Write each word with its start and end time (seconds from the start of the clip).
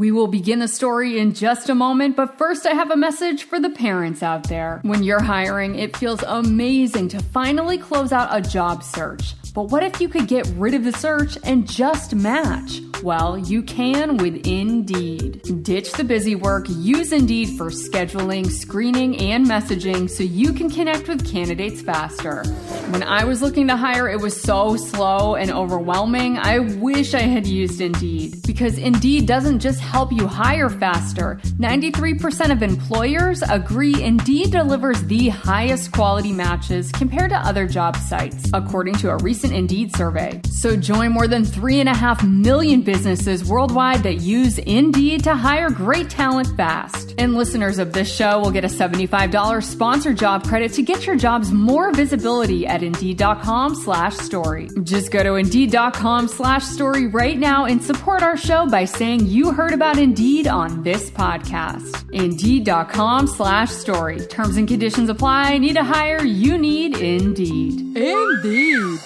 We 0.00 0.12
will 0.12 0.28
begin 0.28 0.60
the 0.60 0.66
story 0.66 1.18
in 1.18 1.34
just 1.34 1.68
a 1.68 1.74
moment, 1.74 2.16
but 2.16 2.38
first 2.38 2.64
I 2.64 2.70
have 2.70 2.90
a 2.90 2.96
message 2.96 3.44
for 3.44 3.60
the 3.60 3.68
parents 3.68 4.22
out 4.22 4.44
there. 4.44 4.80
When 4.82 5.02
you're 5.02 5.22
hiring, 5.22 5.74
it 5.74 5.94
feels 5.94 6.22
amazing 6.22 7.08
to 7.08 7.22
finally 7.22 7.76
close 7.76 8.10
out 8.10 8.34
a 8.34 8.40
job 8.40 8.82
search. 8.82 9.34
But 9.54 9.64
what 9.64 9.82
if 9.82 10.00
you 10.00 10.08
could 10.08 10.28
get 10.28 10.46
rid 10.56 10.74
of 10.74 10.84
the 10.84 10.92
search 10.92 11.36
and 11.44 11.68
just 11.68 12.14
match? 12.14 12.80
Well, 13.02 13.38
you 13.38 13.62
can 13.62 14.18
with 14.18 14.46
Indeed. 14.46 15.62
Ditch 15.62 15.90
the 15.92 16.04
busy 16.04 16.34
work, 16.34 16.66
use 16.68 17.12
Indeed 17.12 17.56
for 17.56 17.70
scheduling, 17.70 18.46
screening, 18.46 19.18
and 19.18 19.46
messaging 19.46 20.08
so 20.10 20.22
you 20.22 20.52
can 20.52 20.68
connect 20.68 21.08
with 21.08 21.26
candidates 21.26 21.80
faster. 21.80 22.44
When 22.90 23.02
I 23.02 23.24
was 23.24 23.40
looking 23.40 23.68
to 23.68 23.76
hire, 23.76 24.08
it 24.08 24.20
was 24.20 24.38
so 24.38 24.76
slow 24.76 25.34
and 25.34 25.50
overwhelming. 25.50 26.36
I 26.36 26.58
wish 26.58 27.14
I 27.14 27.22
had 27.22 27.46
used 27.46 27.80
Indeed 27.80 28.42
because 28.46 28.76
Indeed 28.76 29.26
doesn't 29.26 29.60
just 29.60 29.80
help 29.80 30.12
you 30.12 30.26
hire 30.26 30.68
faster. 30.68 31.40
93% 31.58 32.52
of 32.52 32.62
employers 32.62 33.42
agree 33.48 34.02
Indeed 34.02 34.50
delivers 34.50 35.02
the 35.04 35.30
highest 35.30 35.92
quality 35.92 36.32
matches 36.32 36.92
compared 36.92 37.30
to 37.30 37.38
other 37.38 37.66
job 37.66 37.96
sites, 37.96 38.50
according 38.52 38.96
to 38.96 39.10
a 39.10 39.16
recent 39.18 39.39
Indeed 39.44 39.94
survey. 39.94 40.40
So 40.50 40.76
join 40.76 41.12
more 41.12 41.26
than 41.26 41.44
3.5 41.44 42.28
million 42.30 42.82
businesses 42.82 43.44
worldwide 43.44 44.02
that 44.02 44.20
use 44.20 44.58
Indeed 44.58 45.24
to 45.24 45.34
hire 45.34 45.70
great 45.70 46.08
talent 46.10 46.54
fast. 46.56 47.14
And 47.18 47.34
listeners 47.34 47.78
of 47.78 47.92
this 47.92 48.14
show 48.14 48.38
will 48.38 48.50
get 48.50 48.64
a 48.64 48.68
$75 48.68 49.64
sponsor 49.64 50.12
job 50.14 50.46
credit 50.46 50.72
to 50.74 50.82
get 50.82 51.06
your 51.06 51.16
jobs 51.16 51.50
more 51.50 51.90
visibility 51.92 52.66
at 52.66 52.82
Indeed.com 52.82 53.74
slash 53.74 54.16
story. 54.18 54.68
Just 54.82 55.10
go 55.10 55.22
to 55.22 55.34
Indeed.com 55.34 56.28
slash 56.28 56.64
story 56.64 57.06
right 57.06 57.38
now 57.38 57.64
and 57.64 57.82
support 57.82 58.22
our 58.22 58.36
show 58.36 58.66
by 58.68 58.84
saying 58.84 59.26
you 59.26 59.52
heard 59.52 59.72
about 59.72 59.98
Indeed 59.98 60.46
on 60.46 60.82
this 60.82 61.10
podcast. 61.10 62.04
Indeed.com 62.12 63.26
slash 63.26 63.70
story. 63.70 64.20
Terms 64.26 64.56
and 64.56 64.68
conditions 64.68 65.08
apply. 65.08 65.58
Need 65.58 65.76
to 65.76 65.84
hire? 65.84 66.22
You 66.22 66.58
need 66.58 66.96
Indeed. 66.98 67.96
Indeed. 67.96 69.00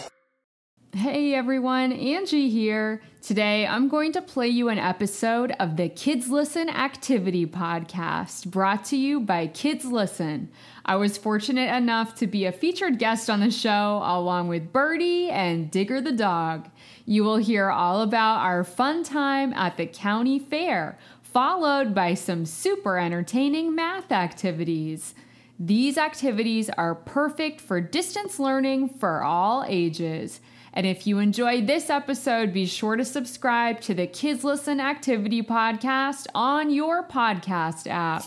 Hey 0.94 1.34
everyone, 1.34 1.90
Angie 1.90 2.48
here. 2.48 3.02
Today 3.20 3.66
I'm 3.66 3.88
going 3.88 4.12
to 4.12 4.22
play 4.22 4.46
you 4.46 4.68
an 4.68 4.78
episode 4.78 5.50
of 5.58 5.76
the 5.76 5.88
Kids 5.88 6.28
Listen 6.28 6.68
Activity 6.68 7.46
Podcast 7.46 8.46
brought 8.46 8.84
to 8.84 8.96
you 8.96 9.18
by 9.18 9.48
Kids 9.48 9.84
Listen. 9.84 10.50
I 10.84 10.94
was 10.94 11.18
fortunate 11.18 11.74
enough 11.74 12.14
to 12.18 12.28
be 12.28 12.44
a 12.44 12.52
featured 12.52 13.00
guest 13.00 13.28
on 13.28 13.40
the 13.40 13.50
show 13.50 14.02
along 14.04 14.46
with 14.46 14.72
Birdie 14.72 15.30
and 15.30 15.68
Digger 15.68 16.00
the 16.00 16.12
dog. 16.12 16.70
You 17.04 17.24
will 17.24 17.38
hear 17.38 17.70
all 17.70 18.00
about 18.00 18.42
our 18.42 18.62
fun 18.62 19.02
time 19.02 19.52
at 19.54 19.76
the 19.76 19.86
county 19.86 20.38
fair, 20.38 20.96
followed 21.22 21.92
by 21.92 22.14
some 22.14 22.46
super 22.46 23.00
entertaining 23.00 23.74
math 23.74 24.12
activities. 24.12 25.16
These 25.58 25.98
activities 25.98 26.70
are 26.70 26.94
perfect 26.94 27.60
for 27.60 27.80
distance 27.80 28.38
learning 28.38 28.90
for 28.90 29.24
all 29.24 29.64
ages. 29.66 30.40
And 30.77 30.86
if 30.86 31.06
you 31.06 31.20
enjoyed 31.20 31.69
this 31.69 31.89
episode, 31.89 32.53
be 32.53 32.67
sure 32.67 32.97
to 32.97 33.05
subscribe 33.05 33.80
to 33.83 33.94
the 33.94 34.08
Kids 34.08 34.42
Listen 34.42 34.80
Activity 34.80 35.41
Podcast 35.41 36.27
on 36.34 36.69
your 36.69 37.06
podcast 37.06 37.86
app. 37.86 38.25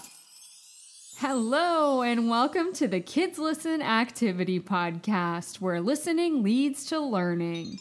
Hello, 1.18 2.04
and 2.04 2.30
welcome 2.30 2.72
to 2.76 2.88
the 2.88 3.02
Kids 3.02 3.38
Listen 3.38 3.82
Activity 3.82 4.62
Podcast, 4.62 5.60
where 5.60 5.82
listening 5.82 6.42
leads 6.42 6.86
to 6.86 7.02
learning. 7.02 7.80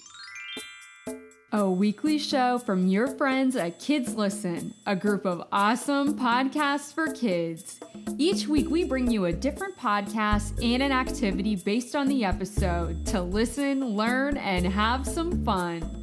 A 1.52 1.70
weekly 1.70 2.18
show 2.18 2.58
from 2.58 2.88
your 2.88 3.06
friends 3.06 3.54
at 3.54 3.78
Kids 3.78 4.16
Listen, 4.16 4.74
a 4.84 4.96
group 4.96 5.24
of 5.24 5.46
awesome 5.52 6.18
podcasts 6.18 6.92
for 6.92 7.06
kids. 7.12 7.78
Each 8.18 8.48
week, 8.48 8.68
we 8.68 8.82
bring 8.82 9.08
you 9.08 9.26
a 9.26 9.32
different 9.32 9.78
podcast 9.78 10.60
and 10.60 10.82
an 10.82 10.90
activity 10.90 11.54
based 11.54 11.94
on 11.94 12.08
the 12.08 12.24
episode 12.24 13.06
to 13.06 13.22
listen, 13.22 13.90
learn, 13.90 14.36
and 14.38 14.66
have 14.66 15.06
some 15.06 15.44
fun. 15.44 16.02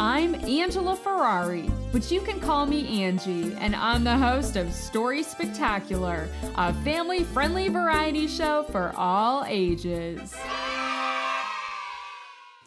I'm 0.00 0.34
Angela 0.34 0.96
Ferrari, 0.96 1.70
but 1.92 2.10
you 2.10 2.20
can 2.20 2.40
call 2.40 2.66
me 2.66 3.04
Angie, 3.04 3.54
and 3.60 3.76
I'm 3.76 4.02
the 4.02 4.16
host 4.16 4.56
of 4.56 4.72
Story 4.72 5.22
Spectacular, 5.22 6.28
a 6.56 6.74
family 6.82 7.22
friendly 7.22 7.68
variety 7.68 8.26
show 8.26 8.64
for 8.64 8.92
all 8.96 9.44
ages. 9.46 10.34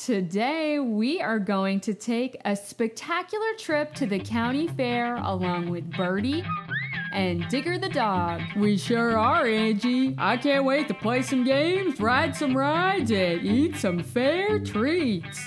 Today, 0.05 0.77
we 0.77 1.19
are 1.19 1.39
going 1.39 1.79
to 1.79 1.95
take 1.95 2.37
a 2.45 2.55
spectacular 2.55 3.53
trip 3.57 3.95
to 3.95 4.05
the 4.05 4.19
county 4.19 4.67
fair 4.67 5.15
along 5.15 5.71
with 5.71 5.89
Birdie 5.97 6.45
and 7.11 7.43
Digger 7.49 7.79
the 7.79 7.89
dog. 7.89 8.43
We 8.55 8.77
sure 8.77 9.17
are, 9.17 9.47
Angie. 9.47 10.13
I 10.19 10.37
can't 10.37 10.63
wait 10.63 10.87
to 10.89 10.93
play 10.93 11.23
some 11.23 11.43
games, 11.43 11.99
ride 11.99 12.35
some 12.35 12.55
rides, 12.55 13.09
and 13.09 13.43
eat 13.43 13.77
some 13.77 14.03
fair 14.03 14.59
treats. 14.59 15.41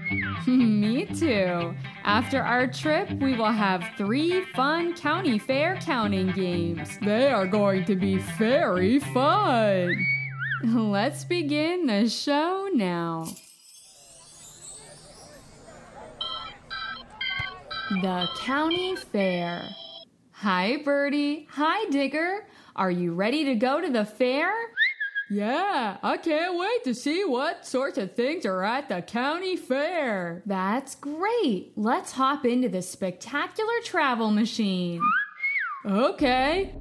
Me 0.46 1.06
too. 1.06 1.74
After 2.04 2.42
our 2.42 2.66
trip, 2.66 3.10
we 3.12 3.34
will 3.34 3.46
have 3.50 3.82
three 3.96 4.44
fun 4.54 4.92
county 4.92 5.38
fair 5.38 5.78
counting 5.80 6.32
games. 6.32 6.98
They 7.00 7.30
are 7.30 7.46
going 7.46 7.86
to 7.86 7.96
be 7.96 8.18
very 8.18 8.98
fun. 8.98 9.96
Let's 10.64 11.24
begin 11.24 11.86
the 11.86 12.10
show 12.10 12.68
now. 12.74 13.24
The 18.00 18.26
County 18.38 18.96
Fair. 18.96 19.68
Hi, 20.30 20.78
Birdie. 20.78 21.46
Hi, 21.50 21.90
Digger. 21.90 22.46
Are 22.74 22.90
you 22.90 23.12
ready 23.12 23.44
to 23.44 23.54
go 23.54 23.82
to 23.82 23.90
the 23.90 24.06
fair? 24.06 24.50
Yeah, 25.28 25.98
I 26.02 26.16
can't 26.16 26.58
wait 26.58 26.84
to 26.84 26.94
see 26.94 27.24
what 27.24 27.66
sorts 27.66 27.98
of 27.98 28.14
things 28.14 28.46
are 28.46 28.62
at 28.64 28.88
the 28.88 29.02
county 29.02 29.56
fair. 29.56 30.42
That's 30.46 30.94
great. 30.94 31.72
Let's 31.76 32.12
hop 32.12 32.46
into 32.46 32.70
the 32.70 32.80
spectacular 32.80 33.80
travel 33.84 34.30
machine. 34.30 35.02
Okay. 35.84 36.74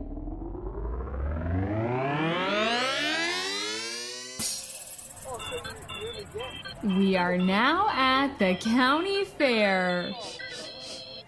We 6.84 7.18
are 7.18 7.38
now 7.38 7.90
at 7.92 8.38
the 8.40 8.56
county 8.56 9.26
fair. 9.26 10.14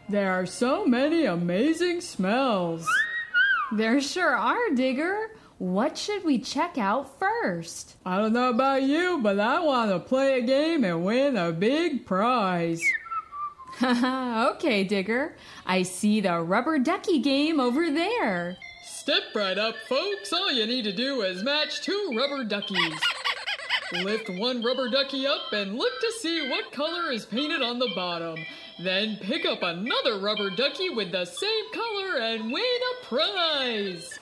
There 0.09 0.33
are 0.33 0.45
so 0.45 0.85
many 0.85 1.25
amazing 1.25 2.01
smells. 2.01 2.87
There 3.71 4.01
sure 4.01 4.35
are, 4.35 4.69
Digger. 4.75 5.31
What 5.57 5.97
should 5.97 6.25
we 6.25 6.39
check 6.39 6.77
out 6.77 7.17
first? 7.19 7.95
I 8.05 8.17
don't 8.17 8.33
know 8.33 8.49
about 8.49 8.83
you, 8.83 9.19
but 9.23 9.39
I 9.39 9.61
want 9.61 9.91
to 9.91 9.99
play 9.99 10.37
a 10.37 10.41
game 10.41 10.83
and 10.83 11.05
win 11.05 11.37
a 11.37 11.51
big 11.51 12.05
prize. 12.05 12.81
okay, 13.81 14.83
Digger. 14.83 15.35
I 15.65 15.83
see 15.83 16.19
the 16.19 16.41
rubber 16.41 16.79
ducky 16.79 17.19
game 17.19 17.59
over 17.59 17.89
there. 17.89 18.57
Step 18.83 19.23
right 19.33 19.57
up, 19.57 19.75
folks. 19.87 20.33
All 20.33 20.51
you 20.51 20.65
need 20.65 20.83
to 20.83 20.93
do 20.93 21.21
is 21.21 21.43
match 21.43 21.81
two 21.81 22.11
rubber 22.15 22.43
duckies. 22.43 22.99
Lift 24.03 24.29
one 24.29 24.63
rubber 24.63 24.89
ducky 24.89 25.27
up 25.27 25.51
and 25.53 25.77
look 25.77 25.93
to 26.01 26.11
see 26.19 26.49
what 26.49 26.71
color 26.71 27.11
is 27.11 27.25
painted 27.25 27.61
on 27.61 27.79
the 27.79 27.91
bottom. 27.95 28.37
Then 28.79 29.17
pick 29.17 29.45
up 29.45 29.61
another 29.61 30.19
rubber 30.19 30.49
ducky 30.49 30.89
with 30.89 31.11
the 31.11 31.25
same 31.25 31.71
color 31.71 32.19
and 32.19 32.51
win 32.51 32.63
a 32.63 33.05
prize. 33.05 34.19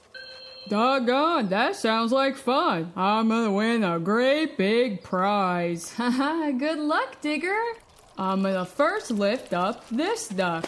Doggone, 0.68 1.50
that 1.50 1.76
sounds 1.76 2.12
like 2.12 2.36
fun. 2.36 2.92
I'm 2.96 3.30
gonna 3.30 3.52
win 3.52 3.84
a 3.84 4.00
great 4.00 4.58
big 4.58 5.04
prize. 5.04 5.94
Haha, 5.98 6.52
good 6.52 6.80
luck, 6.80 7.22
Digger. 7.22 7.60
I'm 8.18 8.44
gonna 8.44 8.66
first 8.66 9.12
lift 9.12 9.54
up 9.54 9.88
this 9.90 10.28
duck. 10.28 10.68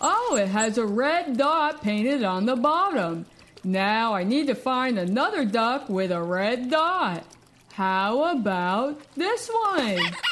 Oh, 0.00 0.36
it 0.40 0.48
has 0.48 0.78
a 0.78 0.86
red 0.86 1.36
dot 1.36 1.82
painted 1.82 2.22
on 2.22 2.46
the 2.46 2.56
bottom. 2.56 3.26
Now 3.64 4.14
I 4.14 4.24
need 4.24 4.46
to 4.48 4.54
find 4.54 4.98
another 4.98 5.44
duck 5.44 5.88
with 5.88 6.12
a 6.12 6.22
red 6.22 6.70
dot. 6.70 7.24
How 7.72 8.36
about 8.36 9.00
this 9.14 9.48
one? 9.48 9.98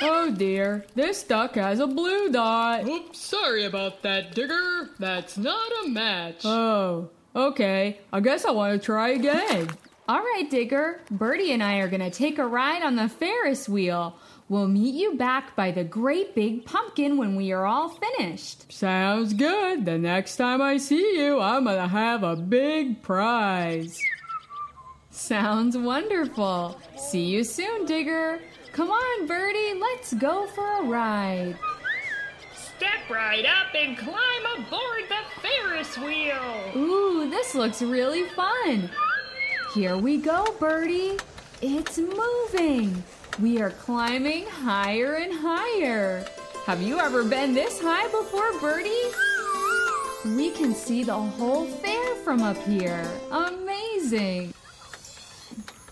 Oh 0.00 0.30
dear, 0.30 0.84
this 0.94 1.22
duck 1.22 1.54
has 1.54 1.80
a 1.80 1.86
blue 1.86 2.30
dot. 2.30 2.86
Oops, 2.86 3.18
sorry 3.18 3.64
about 3.64 4.02
that, 4.02 4.34
Digger. 4.34 4.90
That's 4.98 5.38
not 5.38 5.70
a 5.84 5.88
match. 5.88 6.42
Oh, 6.44 7.08
okay. 7.34 7.98
I 8.12 8.20
guess 8.20 8.44
I 8.44 8.50
want 8.50 8.80
to 8.80 8.84
try 8.84 9.10
again. 9.10 9.70
All 10.08 10.20
right, 10.20 10.48
Digger. 10.48 11.00
Birdie 11.10 11.50
and 11.50 11.62
I 11.62 11.78
are 11.78 11.88
going 11.88 12.00
to 12.00 12.10
take 12.10 12.38
a 12.38 12.46
ride 12.46 12.82
on 12.82 12.94
the 12.94 13.08
Ferris 13.08 13.68
wheel. 13.68 14.16
We'll 14.48 14.68
meet 14.68 14.94
you 14.94 15.16
back 15.16 15.56
by 15.56 15.72
the 15.72 15.82
great 15.82 16.32
big 16.36 16.64
pumpkin 16.64 17.16
when 17.16 17.34
we 17.34 17.50
are 17.50 17.66
all 17.66 17.88
finished. 17.88 18.70
Sounds 18.72 19.34
good. 19.34 19.84
The 19.84 19.98
next 19.98 20.36
time 20.36 20.62
I 20.62 20.76
see 20.76 21.18
you, 21.18 21.40
I'm 21.40 21.64
going 21.64 21.78
to 21.78 21.88
have 21.88 22.22
a 22.22 22.36
big 22.36 23.02
prize. 23.02 24.00
Sounds 25.10 25.76
wonderful. 25.76 26.78
See 26.96 27.24
you 27.24 27.42
soon, 27.42 27.86
Digger. 27.86 28.38
Come 28.76 28.90
on, 28.90 29.26
Birdie, 29.26 29.72
let's 29.80 30.12
go 30.12 30.46
for 30.48 30.80
a 30.80 30.82
ride. 30.82 31.56
Step 32.54 33.08
right 33.08 33.46
up 33.46 33.74
and 33.74 33.96
climb 33.96 34.44
aboard 34.54 35.04
the 35.08 35.40
Ferris 35.40 35.96
wheel. 35.96 36.72
Ooh, 36.76 37.30
this 37.30 37.54
looks 37.54 37.80
really 37.80 38.24
fun. 38.24 38.90
Here 39.72 39.96
we 39.96 40.18
go, 40.18 40.54
Birdie. 40.60 41.16
It's 41.62 41.96
moving. 41.96 43.02
We 43.40 43.62
are 43.62 43.70
climbing 43.70 44.44
higher 44.44 45.14
and 45.14 45.32
higher. 45.32 46.26
Have 46.66 46.82
you 46.82 46.98
ever 46.98 47.24
been 47.24 47.54
this 47.54 47.80
high 47.80 48.08
before, 48.08 48.60
Birdie? 48.60 49.10
We 50.36 50.50
can 50.50 50.74
see 50.74 51.02
the 51.02 51.14
whole 51.14 51.64
fair 51.64 52.14
from 52.16 52.42
up 52.42 52.58
here. 52.58 53.10
Amazing. 53.30 54.52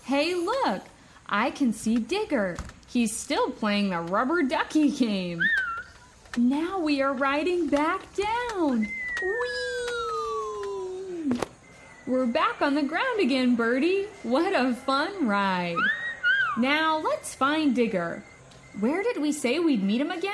Hey, 0.03 0.35
look. 0.35 0.83
I 1.27 1.49
can 1.49 1.73
see 1.73 1.95
Digger. 1.95 2.55
He's 2.95 3.13
still 3.13 3.51
playing 3.51 3.89
the 3.89 3.99
rubber 3.99 4.41
ducky 4.41 4.89
game. 4.89 5.41
Now 6.37 6.79
we 6.79 7.01
are 7.01 7.11
riding 7.11 7.67
back 7.67 8.03
down. 8.15 8.87
Whee! 9.21 11.31
We're 12.07 12.25
back 12.25 12.61
on 12.61 12.73
the 12.73 12.83
ground 12.83 13.19
again, 13.19 13.57
Birdie. 13.57 14.07
What 14.23 14.55
a 14.55 14.73
fun 14.73 15.27
ride. 15.27 15.75
Now 16.57 16.99
let's 16.99 17.35
find 17.35 17.75
Digger. 17.75 18.23
Where 18.79 19.03
did 19.03 19.21
we 19.21 19.33
say 19.33 19.59
we'd 19.59 19.83
meet 19.83 19.99
him 19.99 20.11
again? 20.11 20.31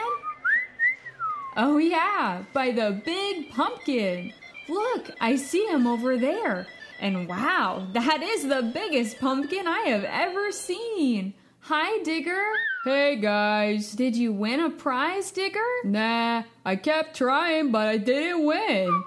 Oh, 1.58 1.80
yeah, 1.80 2.44
by 2.54 2.70
the 2.70 3.02
big 3.04 3.50
pumpkin. 3.50 4.34
Look, 4.70 5.10
I 5.20 5.36
see 5.36 5.66
him 5.66 5.88
over 5.88 6.16
there. 6.16 6.68
And 7.00 7.28
wow, 7.28 7.88
that 7.94 8.22
is 8.22 8.48
the 8.48 8.70
biggest 8.72 9.20
pumpkin 9.20 9.68
I 9.68 9.80
have 9.88 10.04
ever 10.04 10.52
seen. 10.52 11.34
Hi, 11.66 12.02
Digger. 12.02 12.44
Hey 12.84 13.18
guys. 13.18 13.92
Did 13.94 14.16
you 14.16 14.34
win 14.34 14.60
a 14.60 14.72
prize, 14.72 15.30
Digger? 15.30 15.60
Nah, 15.84 16.42
I 16.66 16.76
kept 16.76 17.16
trying, 17.16 17.72
but 17.72 17.88
I 17.88 17.98
didn't 17.98 18.46
win. 18.46 19.04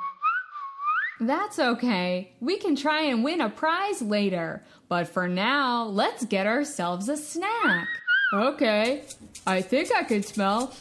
That's 1.20 1.58
okay. 1.58 2.32
We 2.38 2.56
can 2.58 2.76
try 2.76 3.02
and 3.02 3.24
win 3.24 3.40
a 3.40 3.50
prize 3.50 4.00
later. 4.00 4.62
But 4.88 5.08
for 5.08 5.26
now, 5.26 5.84
let's 5.86 6.24
get 6.26 6.46
ourselves 6.46 7.08
a 7.08 7.16
snack. 7.16 7.88
Okay, 8.32 9.02
I 9.46 9.60
think 9.60 9.90
I 9.92 10.04
can 10.04 10.22
smell 10.22 10.74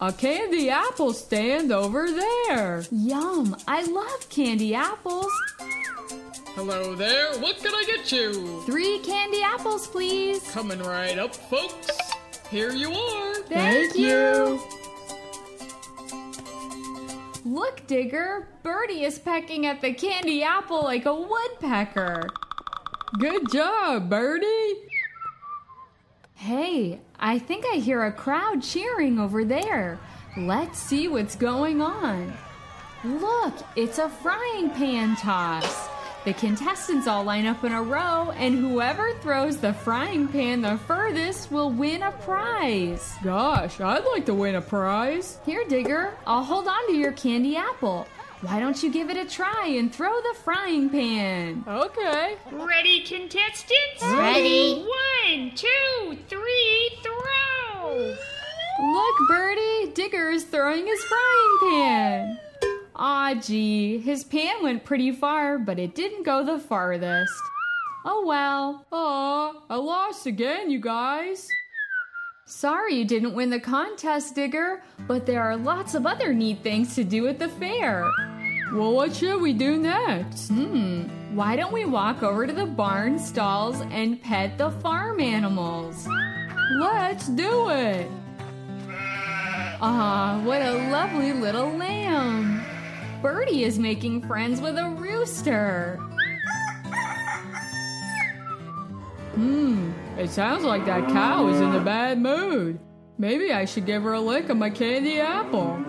a 0.00 0.12
candy 0.12 0.70
apple 0.70 1.12
stand 1.12 1.70
over 1.72 2.10
there. 2.10 2.84
Yum! 2.90 3.54
I 3.66 3.82
love 3.84 4.30
candy 4.30 4.74
apples. 4.74 5.30
Hello 6.58 6.96
there, 6.96 7.38
what 7.38 7.56
can 7.58 7.72
I 7.72 7.84
get 7.86 8.10
you? 8.10 8.60
Three 8.66 8.98
candy 8.98 9.44
apples, 9.44 9.86
please. 9.86 10.42
Coming 10.50 10.80
right 10.80 11.16
up, 11.16 11.32
folks. 11.32 11.88
Here 12.50 12.72
you 12.72 12.90
are. 12.90 13.34
Thank 13.44 13.94
you. 13.94 14.60
Look, 17.44 17.86
Digger, 17.86 18.48
Birdie 18.64 19.04
is 19.04 19.20
pecking 19.20 19.66
at 19.66 19.80
the 19.80 19.94
candy 19.94 20.42
apple 20.42 20.82
like 20.82 21.06
a 21.06 21.14
woodpecker. 21.14 22.26
Good 23.20 23.52
job, 23.52 24.10
Birdie. 24.10 24.82
Hey, 26.34 26.98
I 27.20 27.38
think 27.38 27.66
I 27.72 27.76
hear 27.76 28.02
a 28.02 28.10
crowd 28.10 28.64
cheering 28.64 29.20
over 29.20 29.44
there. 29.44 30.00
Let's 30.36 30.80
see 30.80 31.06
what's 31.06 31.36
going 31.36 31.80
on. 31.80 32.36
Look, 33.04 33.54
it's 33.76 33.98
a 33.98 34.08
frying 34.08 34.70
pan 34.70 35.14
toss. 35.14 35.87
The 36.24 36.34
contestants 36.34 37.06
all 37.06 37.24
line 37.24 37.46
up 37.46 37.64
in 37.64 37.72
a 37.72 37.82
row, 37.82 38.32
and 38.32 38.54
whoever 38.54 39.14
throws 39.20 39.58
the 39.58 39.72
frying 39.72 40.28
pan 40.28 40.60
the 40.60 40.76
furthest 40.76 41.50
will 41.50 41.70
win 41.70 42.02
a 42.02 42.12
prize. 42.12 43.14
Gosh, 43.22 43.80
I'd 43.80 44.04
like 44.04 44.26
to 44.26 44.34
win 44.34 44.56
a 44.56 44.60
prize. 44.60 45.38
Here, 45.46 45.64
Digger, 45.66 46.12
I'll 46.26 46.44
hold 46.44 46.68
on 46.68 46.86
to 46.88 46.94
your 46.94 47.12
candy 47.12 47.56
apple. 47.56 48.06
Why 48.42 48.60
don't 48.60 48.80
you 48.82 48.90
give 48.90 49.10
it 49.10 49.16
a 49.16 49.24
try 49.24 49.66
and 49.66 49.92
throw 49.92 50.20
the 50.20 50.34
frying 50.44 50.90
pan? 50.90 51.64
Okay. 51.66 52.36
Ready, 52.52 53.00
contestants? 53.00 54.02
Ready. 54.02 54.84
One, 54.84 55.52
two, 55.56 56.18
three, 56.28 56.90
throw. 57.02 58.14
Look, 58.80 59.16
Birdie, 59.28 59.92
Digger 59.92 60.30
is 60.30 60.44
throwing 60.44 60.86
his 60.86 61.02
frying 61.04 61.58
pan. 61.62 62.38
Aw, 63.00 63.34
gee, 63.34 63.98
his 63.98 64.24
pan 64.24 64.62
went 64.62 64.84
pretty 64.84 65.12
far, 65.12 65.56
but 65.56 65.78
it 65.78 65.94
didn't 65.94 66.24
go 66.24 66.44
the 66.44 66.58
farthest. 66.58 67.32
Oh 68.04 68.24
well. 68.26 68.86
Aw, 68.90 69.52
I 69.70 69.76
lost 69.76 70.26
again, 70.26 70.70
you 70.70 70.80
guys. 70.80 71.48
Sorry 72.46 72.94
you 72.94 73.04
didn't 73.04 73.34
win 73.34 73.50
the 73.50 73.60
contest, 73.60 74.34
Digger, 74.34 74.82
but 75.06 75.26
there 75.26 75.42
are 75.42 75.56
lots 75.56 75.94
of 75.94 76.06
other 76.06 76.32
neat 76.32 76.62
things 76.62 76.94
to 76.96 77.04
do 77.04 77.28
at 77.28 77.38
the 77.38 77.48
fair. 77.48 78.10
Well, 78.72 78.94
what 78.94 79.14
should 79.14 79.40
we 79.40 79.52
do 79.52 79.78
next? 79.78 80.48
Hmm, 80.48 81.02
why 81.36 81.56
don't 81.56 81.72
we 81.72 81.84
walk 81.84 82.22
over 82.22 82.46
to 82.46 82.52
the 82.52 82.66
barn 82.66 83.18
stalls 83.18 83.80
and 83.90 84.20
pet 84.20 84.58
the 84.58 84.70
farm 84.70 85.20
animals? 85.20 86.08
Let's 86.80 87.28
do 87.28 87.68
it. 87.68 88.10
Ah, 89.80 90.40
what 90.44 90.60
a 90.60 90.90
lovely 90.90 91.32
little 91.32 91.70
lamb. 91.70 92.57
Birdie 93.22 93.64
is 93.64 93.78
making 93.78 94.26
friends 94.26 94.60
with 94.60 94.76
a 94.78 94.88
rooster. 94.90 95.96
Hmm, 99.34 99.92
it 100.16 100.30
sounds 100.30 100.64
like 100.64 100.84
that 100.86 101.08
cow 101.08 101.48
is 101.48 101.60
in 101.60 101.74
a 101.74 101.80
bad 101.80 102.20
mood. 102.20 102.78
Maybe 103.18 103.52
I 103.52 103.64
should 103.64 103.86
give 103.86 104.04
her 104.04 104.12
a 104.12 104.20
lick 104.20 104.48
of 104.48 104.56
my 104.56 104.70
candy 104.70 105.20
apple. 105.20 105.84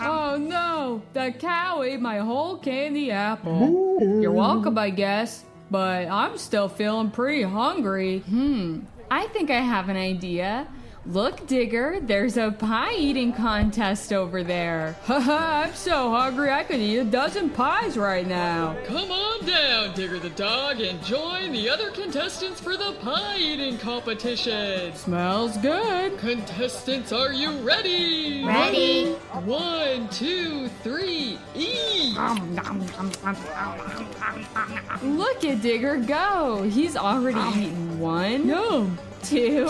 Oh 0.00 0.36
no, 0.38 1.02
the 1.12 1.32
cow 1.38 1.82
ate 1.82 2.00
my 2.00 2.18
whole 2.18 2.56
candy 2.58 3.10
apple. 3.10 3.98
You're 4.00 4.32
welcome, 4.32 4.78
I 4.78 4.90
guess, 4.90 5.44
but 5.70 6.06
I'm 6.08 6.38
still 6.38 6.68
feeling 6.68 7.10
pretty 7.10 7.42
hungry. 7.42 8.20
Hmm, 8.20 8.80
I 9.10 9.26
think 9.28 9.50
I 9.50 9.60
have 9.60 9.88
an 9.88 9.96
idea. 9.96 10.68
Look, 11.04 11.48
Digger, 11.48 11.98
there's 12.00 12.36
a 12.36 12.52
pie 12.52 12.94
eating 12.94 13.32
contest 13.32 14.12
over 14.12 14.44
there. 14.44 14.94
Haha, 15.02 15.64
I'm 15.66 15.74
so 15.74 16.10
hungry 16.12 16.52
I 16.52 16.62
could 16.62 16.78
eat 16.78 16.98
a 16.98 17.04
dozen 17.04 17.50
pies 17.50 17.96
right 17.96 18.24
now. 18.24 18.76
Come 18.86 19.10
on 19.10 19.44
down, 19.44 19.94
Digger 19.94 20.20
the 20.20 20.30
dog, 20.30 20.80
and 20.80 21.02
join 21.02 21.50
the 21.50 21.68
other 21.68 21.90
contestants 21.90 22.60
for 22.60 22.76
the 22.76 22.92
pie 23.02 23.36
eating 23.36 23.78
competition. 23.78 24.94
Smells 24.94 25.56
good. 25.56 26.18
Contestants, 26.18 27.12
are 27.12 27.32
you 27.32 27.50
ready? 27.62 28.44
Ready. 28.44 29.10
One, 29.44 30.08
two, 30.10 30.68
three, 30.84 31.36
eat! 31.56 32.16
Look 35.02 35.44
at 35.44 35.62
Digger 35.62 35.96
go. 35.96 36.62
He's 36.62 36.96
already 36.96 37.40
eaten 37.58 37.98
one, 37.98 38.46
No. 38.46 38.88
two, 39.24 39.68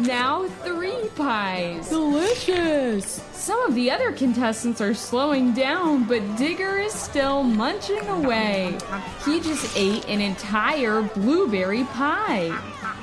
now 0.00 0.46
three 0.64 1.08
pies. 1.16 1.88
Delicious. 1.88 3.22
Some 3.32 3.60
of 3.62 3.74
the 3.74 3.90
other 3.90 4.12
contestants 4.12 4.80
are 4.80 4.94
slowing 4.94 5.52
down, 5.54 6.04
but 6.04 6.20
Digger 6.36 6.78
is 6.78 6.92
still 6.92 7.42
munching 7.42 8.06
away. 8.08 8.76
He 9.24 9.40
just 9.40 9.76
ate 9.76 10.06
an 10.08 10.20
entire 10.20 11.02
blueberry 11.02 11.84
pie, 11.84 12.56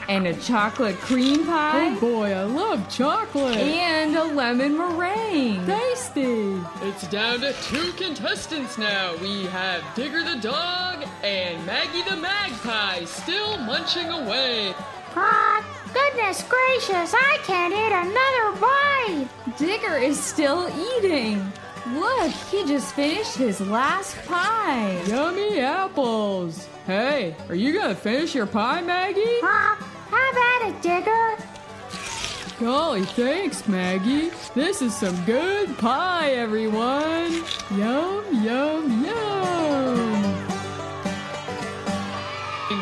and 0.08 0.28
a 0.28 0.34
chocolate 0.36 0.98
cream 0.98 1.46
pie, 1.46 1.96
Oh 1.96 2.00
boy, 2.00 2.32
I 2.32 2.44
love 2.44 2.88
chocolate. 2.90 3.56
and 3.58 4.16
a 4.16 4.24
lemon 4.24 4.78
meringue. 4.78 5.66
Tasty. 5.66 6.62
It's 6.84 7.08
down 7.08 7.40
to 7.42 7.54
two 7.64 7.92
contestants 7.94 8.78
now. 8.78 9.16
We 9.18 9.46
have 9.46 9.84
Digger 9.96 10.24
the 10.24 10.36
dog 10.42 11.06
and 11.24 11.66
Maggie 11.66 12.04
the 12.08 12.18
magpie 12.18 13.06
still 13.06 13.58
munching 13.60 14.10
away. 14.10 14.76
Goodness 16.16 16.44
gracious, 16.44 17.14
I 17.14 17.40
can't 17.44 17.74
eat 17.74 17.92
another 17.92 18.48
bite. 18.62 19.58
Digger 19.58 19.98
is 19.98 20.18
still 20.18 20.70
eating. 20.96 21.52
Look, 21.88 22.32
he 22.32 22.66
just 22.66 22.96
finished 22.96 23.36
his 23.36 23.60
last 23.60 24.16
pie. 24.26 24.98
Yummy 25.08 25.60
apples. 25.60 26.70
Hey, 26.86 27.36
are 27.50 27.56
you 27.56 27.74
gonna 27.74 27.96
finish 27.96 28.34
your 28.34 28.46
pie, 28.46 28.80
Maggie? 28.82 29.42
Ah, 29.44 29.76
have 30.10 30.38
at 30.38 30.70
it, 30.70 30.82
Digger. 30.82 31.38
Golly, 32.62 33.04
thanks, 33.04 33.68
Maggie. 33.68 34.32
This 34.54 34.82
is 34.82 34.96
some 34.96 35.22
good 35.26 35.78
pie, 35.78 36.32
everyone. 36.32 37.44
Yum, 37.72 38.24
yum, 38.42 39.04
yum. 39.04 40.05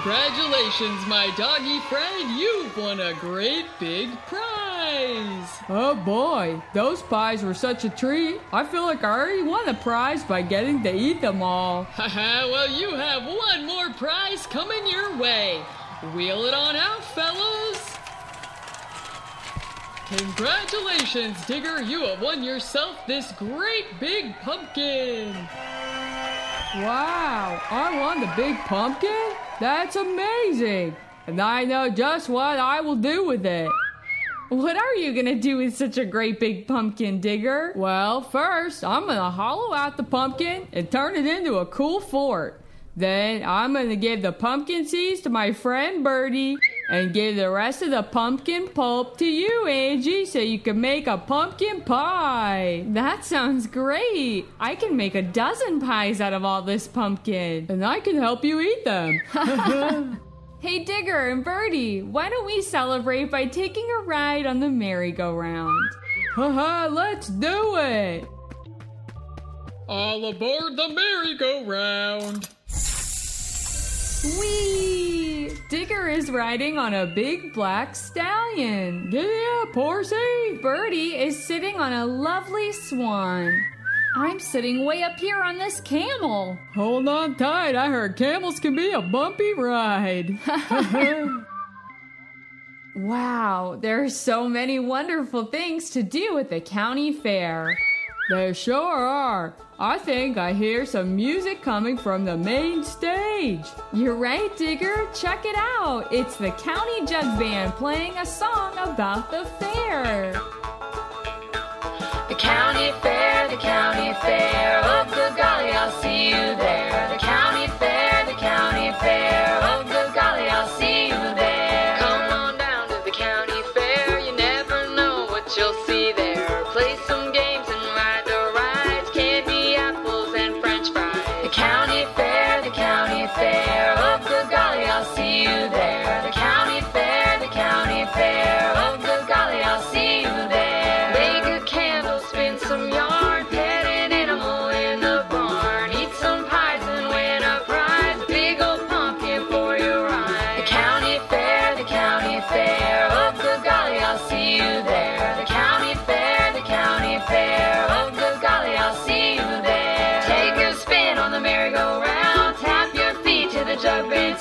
Congratulations, 0.03 1.07
my 1.07 1.33
doggy 1.37 1.79
friend. 1.79 2.37
You've 2.37 2.75
won 2.75 2.99
a 2.99 3.13
great 3.13 3.67
big 3.79 4.09
prize. 4.25 5.49
Oh 5.69 5.95
boy, 5.95 6.61
those 6.73 7.01
pies 7.01 7.41
were 7.41 7.53
such 7.53 7.85
a 7.85 7.89
treat. 7.89 8.41
I 8.51 8.65
feel 8.65 8.81
like 8.81 9.01
I 9.05 9.17
already 9.17 9.43
won 9.43 9.69
a 9.69 9.73
prize 9.73 10.21
by 10.25 10.41
getting 10.41 10.83
to 10.83 10.93
eat 10.93 11.21
them 11.21 11.41
all. 11.41 11.83
Haha, 11.91 12.51
well, 12.51 12.69
you 12.69 12.93
have 12.93 13.23
one 13.25 13.65
more 13.65 13.91
prize 13.91 14.45
coming 14.45 14.85
your 14.87 15.15
way. 15.17 15.61
Wheel 16.13 16.43
it 16.47 16.53
on 16.53 16.75
out, 16.75 17.01
fellas. 17.01 17.97
Congratulations, 20.07 21.45
Digger! 21.45 21.81
You 21.81 22.07
have 22.07 22.21
won 22.21 22.43
yourself 22.43 22.97
this 23.07 23.31
great 23.31 23.85
big 24.01 24.35
pumpkin! 24.41 25.33
Wow, 26.75 27.61
I 27.69 27.99
won 27.99 28.19
the 28.19 28.33
big 28.35 28.57
pumpkin? 28.61 29.33
That's 29.59 29.95
amazing! 29.95 30.95
And 31.27 31.39
I 31.39 31.65
know 31.65 31.87
just 31.87 32.29
what 32.29 32.57
I 32.57 32.81
will 32.81 32.95
do 32.95 33.23
with 33.27 33.45
it. 33.45 33.69
What 34.49 34.75
are 34.75 34.95
you 34.95 35.13
gonna 35.13 35.35
do 35.35 35.57
with 35.57 35.77
such 35.77 35.99
a 35.99 36.05
great 36.05 36.39
big 36.39 36.67
pumpkin, 36.67 37.21
Digger? 37.21 37.73
Well, 37.75 38.21
first, 38.21 38.83
I'm 38.83 39.05
gonna 39.05 39.29
hollow 39.29 39.75
out 39.75 39.97
the 39.97 40.03
pumpkin 40.03 40.67
and 40.73 40.89
turn 40.89 41.15
it 41.15 41.27
into 41.27 41.59
a 41.59 41.65
cool 41.67 41.99
fort. 41.99 42.59
Then 42.95 43.43
I'm 43.43 43.73
gonna 43.73 43.95
give 43.95 44.21
the 44.21 44.31
pumpkin 44.31 44.85
seeds 44.85 45.21
to 45.21 45.29
my 45.29 45.51
friend 45.51 46.03
Birdie 46.03 46.57
and 46.89 47.13
give 47.13 47.35
the 47.35 47.49
rest 47.49 47.81
of 47.81 47.89
the 47.89 48.03
pumpkin 48.03 48.67
pulp 48.67 49.17
to 49.17 49.25
you, 49.25 49.67
Angie, 49.67 50.25
so 50.25 50.39
you 50.39 50.59
can 50.59 50.79
make 50.79 51.07
a 51.07 51.17
pumpkin 51.17 51.81
pie. 51.81 52.85
That 52.89 53.25
sounds 53.25 53.65
great. 53.65 54.45
I 54.59 54.75
can 54.75 54.95
make 54.95 55.15
a 55.15 55.23
dozen 55.23 55.79
pies 55.79 56.21
out 56.21 56.33
of 56.33 56.45
all 56.45 56.61
this 56.61 56.87
pumpkin. 56.87 57.65
And 57.69 57.83
I 57.83 57.99
can 57.99 58.15
help 58.15 58.45
you 58.45 58.59
eat 58.59 58.85
them. 58.85 59.19
Hey, 60.63 60.85
Digger 60.85 61.29
and 61.29 61.43
Birdie, 61.43 62.03
why 62.03 62.29
don't 62.29 62.45
we 62.45 62.61
celebrate 62.61 63.29
by 63.29 63.47
taking 63.47 63.85
a 63.99 64.03
ride 64.03 64.45
on 64.45 64.61
the 64.61 64.69
merry-go-round? 64.69 65.89
Haha, 66.35 66.87
let's 66.87 67.27
do 67.27 67.75
it! 67.75 68.25
All 69.89 70.23
aboard 70.23 70.77
the 70.77 70.87
merry-go-round! 70.87 72.47
Whee! 74.39 75.51
Digger 75.69 76.07
is 76.07 76.31
riding 76.31 76.77
on 76.77 76.93
a 76.93 77.05
big 77.05 77.53
black 77.53 77.95
stallion. 77.95 79.13
Up, 79.15 79.73
horsey! 79.73 80.59
Birdie 80.61 81.15
is 81.15 81.45
sitting 81.45 81.75
on 81.75 81.93
a 81.93 82.05
lovely 82.05 82.71
swan. 82.71 83.63
I'm 84.15 84.39
sitting 84.39 84.85
way 84.85 85.03
up 85.03 85.19
here 85.19 85.41
on 85.41 85.57
this 85.57 85.81
camel. 85.81 86.57
Hold 86.75 87.07
on 87.07 87.35
tight, 87.35 87.75
I 87.75 87.87
heard 87.87 88.15
camels 88.15 88.59
can 88.59 88.75
be 88.75 88.91
a 88.91 89.01
bumpy 89.01 89.53
ride. 89.53 90.37
Wow, 92.95 93.79
there 93.81 94.03
are 94.03 94.09
so 94.09 94.47
many 94.47 94.77
wonderful 94.77 95.45
things 95.45 95.89
to 95.91 96.03
do 96.03 96.37
at 96.37 96.51
the 96.51 96.61
county 96.61 97.11
fair. 97.11 97.75
There 98.29 98.53
sure 98.53 99.05
are. 99.05 99.53
I 99.77 99.97
think 99.97 100.37
I 100.37 100.53
hear 100.53 100.85
some 100.85 101.13
music 101.13 101.61
coming 101.61 101.97
from 101.97 102.23
the 102.23 102.37
main 102.37 102.81
stage. 102.83 103.65
You're 103.91 104.15
right, 104.15 104.55
Digger. 104.55 105.09
Check 105.13 105.43
it 105.43 105.55
out. 105.57 106.07
It's 106.11 106.37
the 106.37 106.51
County 106.51 107.05
Jug 107.05 107.37
Band 107.37 107.73
playing 107.73 108.17
a 108.17 108.25
song 108.25 108.77
about 108.77 109.29
the 109.29 109.43
fair. 109.59 110.31
The 112.29 112.35
county 112.35 112.93
fair, 113.01 113.49
the 113.49 113.57
county 113.57 114.13
fair. 114.21 114.92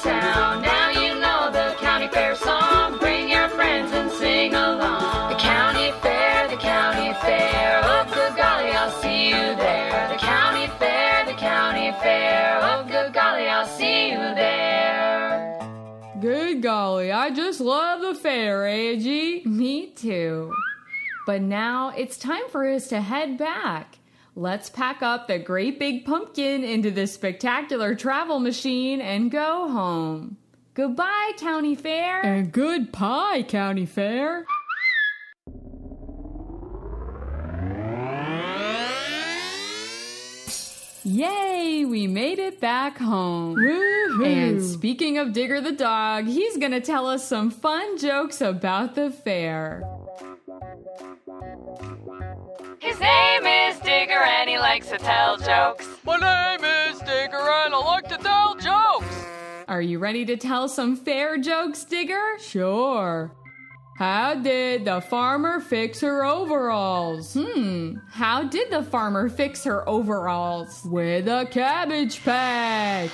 Sound. 0.03 0.63
Now 0.63 0.91
you 0.91 1.15
know 1.21 1.51
the 1.53 1.77
county 1.79 2.09
fair 2.09 2.35
song. 2.35 2.99
Bring 2.99 3.29
your 3.29 3.49
friends 3.51 3.93
and 3.93 4.11
sing 4.11 4.55
along. 4.55 5.31
The 5.33 5.39
county 5.39 5.93
fair, 6.03 6.49
the 6.49 6.57
county 6.57 7.13
fair. 7.21 7.81
Oh, 7.85 8.05
good 8.13 8.37
golly, 8.37 8.71
I'll 8.71 8.91
see 9.03 9.29
you 9.29 9.47
there. 9.67 10.09
The 10.13 10.19
county 10.19 10.67
fair, 10.79 11.25
the 11.27 11.35
county 11.35 11.93
fair. 12.03 12.59
Oh, 12.63 12.85
good 12.89 13.13
golly, 13.13 13.47
I'll 13.47 13.67
see 13.79 14.11
you 14.11 14.19
there. 14.19 15.59
Good 16.21 16.63
golly, 16.63 17.13
I 17.13 17.31
just 17.31 17.61
love 17.61 18.01
the 18.01 18.15
fair, 18.15 18.67
Angie. 18.67 19.43
Me 19.45 19.91
too. 19.91 20.53
But 21.27 21.43
now 21.43 21.93
it's 21.97 22.17
time 22.17 22.49
for 22.51 22.67
us 22.69 22.89
to 22.89 23.01
head 23.01 23.39
back. 23.39 23.99
Let's 24.35 24.71
pack 24.71 25.03
up 25.03 25.29
the 25.29 25.39
great 25.39 25.79
big 25.79 26.07
pumpkin 26.07 26.65
into 26.65 26.91
this 26.91 27.13
spectacular 27.13 27.95
travel 27.95 28.41
machine 28.41 29.03
and 29.03 29.31
go 29.31 29.69
home. 29.69 30.39
Goodbye, 30.73 31.33
County 31.37 31.75
Fair. 31.75 32.25
And 32.25 32.51
good 32.51 32.95
pie, 32.95 33.43
county 33.43 33.85
fair. 33.85 34.47
Yay, 41.05 41.85
we 41.85 42.07
made 42.07 42.39
it 42.39 42.59
back 42.59 42.97
home. 42.97 43.57
Woohoo! 43.57 44.25
And 44.25 44.63
speaking 44.63 45.19
of 45.19 45.35
Digger 45.35 45.61
the 45.61 45.73
dog, 45.73 46.27
he's 46.27 46.57
gonna 46.57 46.81
tell 46.81 47.07
us 47.07 47.29
some 47.29 47.51
fun 47.51 47.99
jokes 47.99 48.41
about 48.41 48.95
the 48.95 49.11
fair. 49.11 49.83
His 54.13 54.19
Digger 54.19 54.25
and 54.25 54.51
he 54.51 54.59
likes 54.59 54.89
to 54.91 54.99
tell 54.99 55.39
jokes. 55.39 55.89
My 56.05 56.17
name 56.19 56.65
is 56.65 56.99
Digger 57.01 57.39
and 57.39 57.75
I 57.75 57.79
like 57.79 58.09
to 58.09 58.19
tell 58.19 58.55
jokes! 58.57 59.25
Are 59.69 59.81
you 59.81 59.99
ready 59.99 60.27
to 60.27 60.37
tell 60.37 60.69
some 60.69 60.97
fair 60.97 61.39
jokes, 61.39 61.85
Digger? 61.85 62.39
Sure. 62.39 63.33
How 63.97 64.35
did 64.35 64.85
the 64.85 65.01
farmer 65.01 65.61
fix 65.61 66.01
her 66.01 66.27
overalls? 66.27 67.33
Hmm, 67.33 67.97
how 68.11 68.43
did 68.43 68.71
the 68.71 68.83
farmer 68.83 69.31
fix 69.31 69.65
her 69.65 69.89
overalls? 69.89 70.83
With 70.85 71.27
a 71.27 71.47
cabbage 71.51 72.23
patch. 72.23 73.11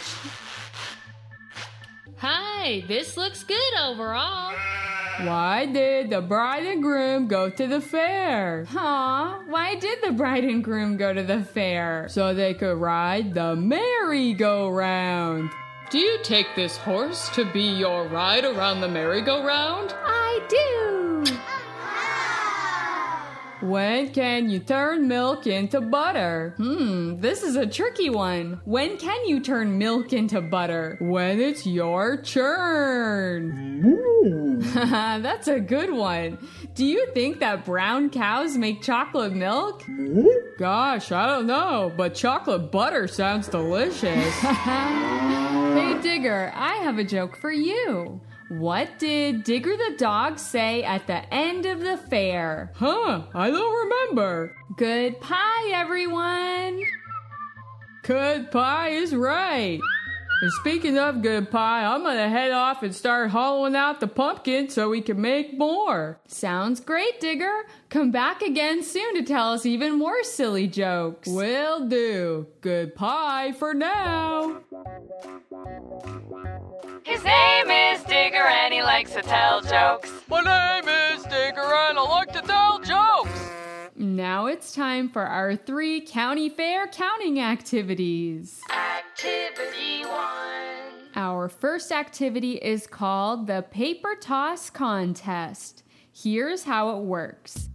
Hi, 2.17 2.83
this 2.89 3.17
looks 3.17 3.45
good 3.45 3.79
overall. 3.81 4.53
Why 5.23 5.67
did 5.67 6.11
the 6.11 6.21
bride 6.21 6.65
and 6.65 6.81
groom 6.81 7.27
go 7.27 7.51
to 7.51 7.67
the 7.67 7.81
fair? 7.81 8.65
Aw, 8.73 9.43
why 9.49 9.75
did 9.75 9.99
the 10.01 10.13
bride 10.13 10.45
and 10.45 10.63
groom 10.63 10.97
go 10.97 11.13
to 11.13 11.25
the 11.25 11.43
fair? 11.43 12.07
So 12.09 12.33
they 12.33 12.55
could 12.55 12.79
ride 12.79 13.35
the 13.35 13.57
merry-go-round. 13.57 15.51
Do 15.91 15.99
you 15.99 16.19
take 16.23 16.55
this 16.55 16.77
horse 16.77 17.29
to 17.31 17.45
be 17.47 17.65
your 17.65 18.07
ride 18.07 18.45
around 18.45 18.81
the 18.81 18.87
merry-go-round? 18.87 19.93
I 20.05 20.41
do. 20.49 20.88
When 23.61 24.11
can 24.13 24.49
you 24.49 24.61
turn 24.61 25.09
milk 25.09 25.49
into 25.49 25.81
butter? 25.81 26.55
Hmm, 26.59 27.21
this 27.21 27.43
is 27.43 27.57
a 27.57 27.67
tricky 27.67 28.09
one. 28.09 28.61
When 28.65 28.97
can 28.99 29.27
you 29.27 29.41
turn 29.41 29.79
milk 29.79 30.13
into 30.13 30.41
butter? 30.41 30.97
When 31.01 31.41
it's 31.41 31.67
your 31.67 32.23
turn. 32.23 33.51
That's 34.61 35.49
a 35.49 35.59
good 35.59 35.91
one. 35.93 36.39
Do 36.75 36.87
you 36.87 37.09
think 37.15 37.41
that 37.41 37.65
brown 37.65 38.11
cows 38.11 38.57
make 38.57 38.81
chocolate 38.81 39.33
milk? 39.33 39.83
Gosh, 40.59 41.11
I 41.11 41.27
don't 41.27 41.49
know, 41.49 41.93
but 41.97 42.15
chocolate 42.15 42.71
butter 42.71 43.09
sounds 43.09 43.49
delicious. 43.49 44.35
Hey, 45.69 46.01
Digger, 46.01 46.51
I 46.55 46.77
have 46.77 46.99
a 46.99 47.05
joke 47.05 47.37
for 47.37 47.53
you. 47.53 48.21
What 48.49 48.99
did 48.99 49.45
Digger 49.45 49.77
the 49.77 49.97
dog 49.99 50.39
say 50.39 50.83
at 50.83 51.07
the 51.07 51.23
end 51.33 51.67
of 51.67 51.81
the 51.81 51.99
fair? 51.99 52.73
huh, 52.77 53.25
I 53.35 53.51
don't 53.51 53.85
remember. 53.85 54.57
Good 54.77 55.21
pie, 55.21 55.71
everyone! 55.75 56.83
Good 58.05 58.51
pie 58.51 58.89
is 58.89 59.15
right. 59.15 59.79
And 60.41 60.53
speaking 60.53 60.97
of 60.97 61.21
good 61.21 61.51
pie, 61.51 61.85
I'm 61.85 62.05
gonna 62.05 62.31
head 62.31 62.53
off 62.53 62.83
and 62.83 62.95
start 62.95 63.31
hollowing 63.31 63.77
out 63.77 64.01
the 64.01 64.07
pumpkin 64.07 64.71
so 64.71 64.89
we 64.89 65.03
can 65.03 65.21
make 65.21 65.59
more. 65.59 66.19
Sounds 66.27 66.81
great, 66.81 67.21
Digger. 67.21 67.67
Come 67.91 68.13
back 68.13 68.41
again 68.41 68.83
soon 68.83 69.15
to 69.17 69.25
tell 69.25 69.53
us 69.53 69.67
even 69.67 69.99
more 69.99 70.23
silly 70.23 70.69
jokes. 70.69 71.29
Will 71.29 71.87
do. 71.87 72.47
Good 72.63 72.95
pie 72.95 73.53
for 73.53 73.75
now. 73.75 74.63
His 77.05 77.25
name 77.25 77.71
is 77.71 78.03
Digger 78.05 78.47
and 78.47 78.73
he 78.73 78.83
likes 78.83 79.13
to 79.15 79.23
tell 79.23 79.61
jokes. 79.61 80.13
My 80.29 80.43
name 80.43 80.89
is 80.89 81.23
Digger 81.25 81.61
and 81.61 81.99
I 81.99 82.03
like 82.03 82.33
to 82.33 82.41
tell 82.43 82.79
jokes. 82.81 83.51
Now 83.97 84.47
it's 84.47 84.73
time 84.73 85.09
for 85.09 85.23
our 85.23 85.57
three 85.57 86.01
county 86.01 86.49
fair 86.49 86.87
counting 86.87 87.41
activities. 87.41 88.61
Activity 88.71 90.05
one. 90.05 91.09
Our 91.15 91.49
first 91.49 91.91
activity 91.91 92.53
is 92.57 92.87
called 92.87 93.47
the 93.47 93.65
paper 93.71 94.15
toss 94.21 94.71
contest. 94.71 95.83
Here's 96.13 96.65
how 96.65 96.97
it 96.97 97.03
works. 97.03 97.71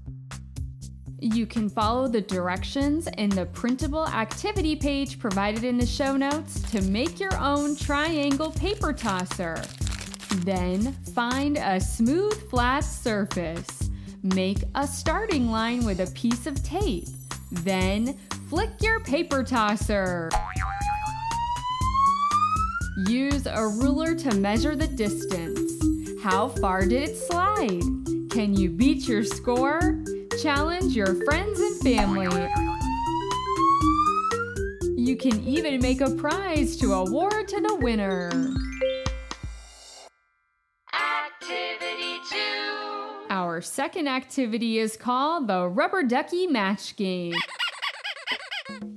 You 1.24 1.46
can 1.46 1.70
follow 1.70 2.10
the 2.10 2.20
directions 2.20 3.08
in 3.18 3.30
the 3.30 3.46
printable 3.46 4.06
activity 4.10 4.75
page 4.75 5.20
provided 5.20 5.63
in 5.63 5.77
the 5.77 5.86
show 5.86 6.18
notes 6.18 6.62
to 6.72 6.82
make 6.82 7.18
your 7.18 7.34
own 7.38 7.77
triangle 7.77 8.51
paper 8.51 8.92
tosser. 8.92 9.63
Then 10.39 10.92
find 11.15 11.58
a 11.58 11.80
smooth, 11.80 12.50
flat 12.50 12.82
surface. 12.82 13.89
Make 14.22 14.65
a 14.75 14.86
starting 14.86 15.50
line 15.50 15.86
with 15.86 16.01
a 16.01 16.12
piece 16.12 16.46
of 16.46 16.62
tape. 16.62 17.08
Then 17.53 18.18
flick 18.50 18.72
your 18.82 19.00
paper 19.00 19.46
tosser. 19.46 20.30
Use 23.08 23.46
a 23.46 23.65
ruler 23.65 24.13
to 24.13 24.36
measure 24.36 24.75
the 24.75 24.88
distance. 24.88 25.72
How 26.22 26.50
far 26.50 26.82
did 26.82 27.03
it 27.03 27.15
slide? 27.15 27.82
Can 28.30 28.53
you 28.53 28.70
beat 28.70 29.08
your 29.08 29.24
score? 29.24 30.03
Challenge 30.42 30.96
your 30.96 31.16
friends 31.25 31.60
and 31.60 31.80
family. 31.82 32.28
You 34.98 35.16
can 35.16 35.44
even 35.44 35.80
make 35.80 36.02
a 36.02 36.10
prize 36.10 36.75
to 36.78 36.94
award 36.94 37.48
to 37.50 37.62
the 37.62 37.75
winner. 37.75 38.30
Activity 40.94 42.20
two. 42.30 43.28
Our 43.30 43.62
second 43.62 44.08
activity 44.08 44.80
is 44.80 44.98
called 44.98 45.48
the 45.48 45.68
Rubber 45.68 46.04
Ducky 46.04 46.48
Match 46.48 46.96
Game. 46.96 47.36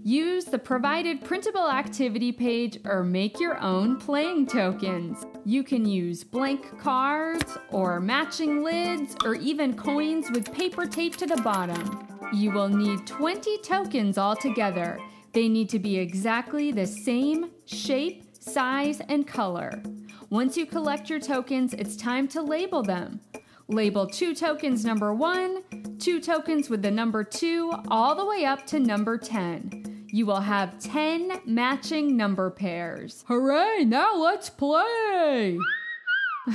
Use 0.07 0.45
the 0.45 0.57
provided 0.61 1.25
printable 1.25 1.69
activity 1.69 2.31
page 2.31 2.79
or 2.85 3.03
make 3.03 3.41
your 3.41 3.59
own 3.59 3.97
playing 3.97 4.47
tokens. 4.47 5.27
You 5.45 5.65
can 5.65 5.85
use 5.85 6.23
blank 6.23 6.79
cards 6.79 7.59
or 7.73 7.99
matching 7.99 8.63
lids 8.63 9.17
or 9.25 9.35
even 9.35 9.77
coins 9.77 10.31
with 10.31 10.53
paper 10.53 10.87
tape 10.87 11.17
to 11.17 11.27
the 11.27 11.39
bottom. 11.39 12.07
You 12.33 12.53
will 12.53 12.69
need 12.69 13.05
20 13.05 13.59
tokens 13.63 14.17
altogether. 14.17 15.01
They 15.33 15.49
need 15.49 15.69
to 15.71 15.81
be 15.81 15.99
exactly 15.99 16.71
the 16.71 16.87
same 16.87 17.51
shape, 17.65 18.29
size, 18.39 19.01
and 19.09 19.27
color. 19.27 19.83
Once 20.31 20.57
you 20.57 20.67
collect 20.67 21.11
your 21.11 21.19
tokens, 21.19 21.75
it's 21.75 21.97
time 21.97 22.29
to 22.29 22.43
label 22.43 22.85
them. 22.85 23.23
Label 23.67 24.07
two 24.07 24.37
tokens 24.37 24.85
number 24.85 25.13
one, 25.13 25.65
two 25.99 26.21
tokens 26.21 26.71
with 26.71 26.83
the 26.83 26.93
number 26.93 27.25
two, 27.25 27.73
all 27.89 28.15
the 28.15 28.25
way 28.25 28.45
up 28.45 28.65
to 28.69 28.79
number 28.79 29.19
10. 29.19 29.96
You 30.17 30.25
will 30.25 30.41
have 30.41 30.79
10 30.79 31.43
matching 31.45 32.17
number 32.17 32.49
pairs. 32.49 33.23
Hooray, 33.29 33.85
now 33.85 34.17
let's 34.17 34.49
play! 34.49 35.59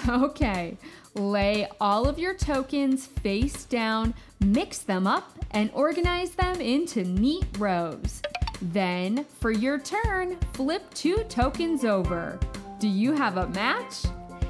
Okay, 0.07 0.77
lay 1.15 1.67
all 1.79 2.07
of 2.07 2.17
your 2.17 2.33
tokens 2.33 3.05
face 3.05 3.65
down, 3.65 4.15
mix 4.39 4.79
them 4.79 5.05
up, 5.05 5.37
and 5.51 5.69
organize 5.73 6.31
them 6.31 6.59
into 6.59 7.03
neat 7.03 7.45
rows. 7.59 8.21
Then, 8.61 9.25
for 9.39 9.51
your 9.51 9.77
turn, 9.77 10.39
flip 10.53 10.91
two 10.95 11.17
tokens 11.29 11.85
over. 11.85 12.39
Do 12.79 12.87
you 12.87 13.11
have 13.11 13.37
a 13.37 13.49
match? 13.49 14.05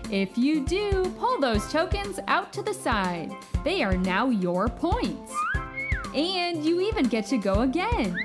If 0.09 0.37
you 0.37 0.63
do, 0.63 1.11
pull 1.19 1.37
those 1.39 1.69
tokens 1.69 2.19
out 2.27 2.53
to 2.53 2.61
the 2.61 2.73
side. 2.73 3.35
They 3.65 3.81
are 3.81 3.97
now 3.97 4.29
your 4.29 4.69
points. 4.69 5.33
And 6.15 6.63
you 6.63 6.79
even 6.81 7.07
get 7.07 7.25
to 7.27 7.37
go 7.37 7.61
again. 7.61 8.15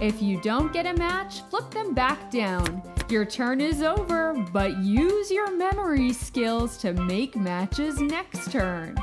If 0.00 0.20
you 0.20 0.38
don't 0.42 0.74
get 0.74 0.84
a 0.84 0.92
match, 0.92 1.40
flip 1.48 1.70
them 1.70 1.94
back 1.94 2.30
down. 2.30 2.82
Your 3.08 3.24
turn 3.24 3.62
is 3.62 3.82
over, 3.82 4.34
but 4.52 4.76
use 4.78 5.30
your 5.30 5.50
memory 5.50 6.12
skills 6.12 6.76
to 6.78 6.92
make 6.92 7.34
matches 7.34 7.98
next 7.98 8.52
turn. 8.52 8.94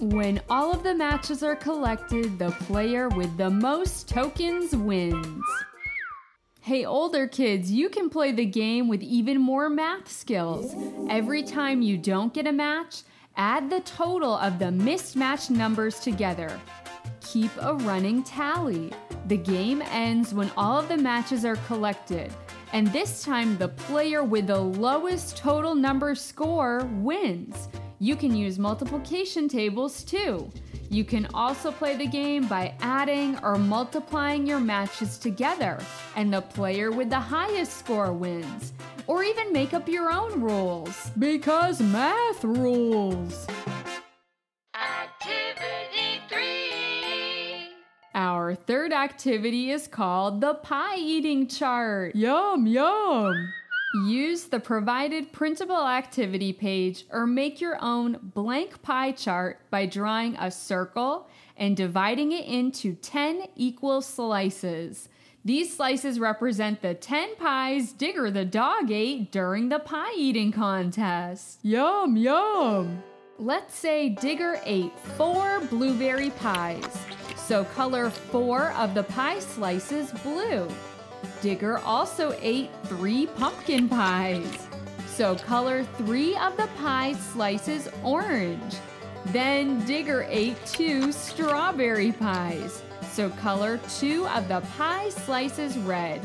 When 0.00 0.40
all 0.50 0.72
of 0.72 0.82
the 0.82 0.94
matches 0.94 1.44
are 1.44 1.54
collected, 1.54 2.40
the 2.40 2.50
player 2.50 3.08
with 3.08 3.36
the 3.36 3.50
most 3.50 4.08
tokens 4.08 4.74
wins. 4.74 5.44
Hey, 6.60 6.84
older 6.84 7.28
kids, 7.28 7.70
you 7.70 7.88
can 7.88 8.10
play 8.10 8.32
the 8.32 8.46
game 8.46 8.88
with 8.88 9.02
even 9.02 9.40
more 9.40 9.70
math 9.70 10.10
skills. 10.10 10.74
Every 11.08 11.44
time 11.44 11.82
you 11.82 11.96
don't 11.96 12.34
get 12.34 12.48
a 12.48 12.52
match, 12.52 13.02
add 13.36 13.70
the 13.70 13.80
total 13.80 14.34
of 14.34 14.58
the 14.58 14.72
mismatched 14.72 15.50
numbers 15.50 16.00
together. 16.00 16.60
Keep 17.30 17.52
a 17.60 17.74
running 17.74 18.24
tally. 18.24 18.92
The 19.28 19.36
game 19.36 19.82
ends 19.82 20.34
when 20.34 20.50
all 20.56 20.80
of 20.80 20.88
the 20.88 20.96
matches 20.96 21.44
are 21.44 21.54
collected, 21.68 22.32
and 22.72 22.88
this 22.88 23.22
time 23.22 23.56
the 23.56 23.68
player 23.68 24.24
with 24.24 24.48
the 24.48 24.58
lowest 24.58 25.36
total 25.36 25.76
number 25.76 26.16
score 26.16 26.88
wins. 26.94 27.68
You 28.00 28.16
can 28.16 28.34
use 28.34 28.58
multiplication 28.58 29.46
tables 29.46 30.02
too. 30.02 30.50
You 30.88 31.04
can 31.04 31.28
also 31.32 31.70
play 31.70 31.96
the 31.96 32.08
game 32.08 32.48
by 32.48 32.74
adding 32.80 33.38
or 33.44 33.54
multiplying 33.58 34.44
your 34.44 34.58
matches 34.58 35.16
together, 35.16 35.78
and 36.16 36.34
the 36.34 36.42
player 36.42 36.90
with 36.90 37.10
the 37.10 37.20
highest 37.20 37.78
score 37.78 38.12
wins. 38.12 38.72
Or 39.06 39.22
even 39.22 39.52
make 39.52 39.72
up 39.72 39.88
your 39.88 40.10
own 40.10 40.40
rules. 40.40 41.12
Because 41.16 41.80
math 41.80 42.42
rules! 42.42 43.46
Activity. 44.74 45.79
Our 48.50 48.56
third 48.56 48.92
activity 48.92 49.70
is 49.70 49.86
called 49.86 50.40
the 50.40 50.54
pie 50.54 50.96
eating 50.96 51.46
chart. 51.46 52.16
Yum, 52.16 52.66
yum! 52.66 53.52
Use 54.08 54.46
the 54.46 54.58
provided 54.58 55.30
printable 55.30 55.86
activity 55.86 56.52
page 56.52 57.04
or 57.12 57.28
make 57.28 57.60
your 57.60 57.78
own 57.80 58.32
blank 58.34 58.82
pie 58.82 59.12
chart 59.12 59.60
by 59.70 59.86
drawing 59.86 60.34
a 60.34 60.50
circle 60.50 61.28
and 61.56 61.76
dividing 61.76 62.32
it 62.32 62.44
into 62.44 62.94
10 62.94 63.44
equal 63.54 64.02
slices. 64.02 65.08
These 65.44 65.76
slices 65.76 66.18
represent 66.18 66.82
the 66.82 66.94
10 66.94 67.36
pies 67.36 67.92
Digger 67.92 68.32
the 68.32 68.44
dog 68.44 68.90
ate 68.90 69.30
during 69.30 69.68
the 69.68 69.78
pie 69.78 70.14
eating 70.16 70.50
contest. 70.50 71.60
Yum, 71.62 72.16
yum! 72.16 73.04
Let's 73.38 73.76
say 73.76 74.08
Digger 74.08 74.60
ate 74.64 74.98
four 75.16 75.60
blueberry 75.70 76.30
pies. 76.30 76.98
So 77.50 77.64
color 77.64 78.10
four 78.10 78.70
of 78.74 78.94
the 78.94 79.02
pie 79.02 79.40
slices 79.40 80.12
blue. 80.22 80.68
Digger 81.42 81.78
also 81.78 82.32
ate 82.40 82.70
three 82.84 83.26
pumpkin 83.26 83.88
pies. 83.88 84.68
So 85.08 85.34
color 85.34 85.82
three 85.82 86.36
of 86.36 86.56
the 86.56 86.68
pie 86.78 87.14
slices 87.14 87.88
orange. 88.04 88.76
Then 89.32 89.84
Digger 89.84 90.28
ate 90.30 90.64
two 90.64 91.10
strawberry 91.10 92.12
pies. 92.12 92.84
So 93.10 93.30
color 93.30 93.80
two 93.98 94.28
of 94.28 94.46
the 94.46 94.60
pie 94.78 95.08
slices 95.08 95.76
red. 95.78 96.20